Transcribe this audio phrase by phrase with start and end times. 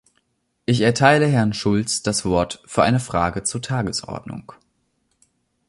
[0.65, 4.51] Ich erteile Herrn Schulz das Wort für eine Frage zur Tagesordnung.